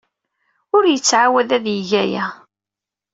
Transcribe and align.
Ur 0.75 0.83
yettɛawad 0.87 1.49
ad 1.57 1.65
yeg 1.75 1.91
aya. 2.03 2.25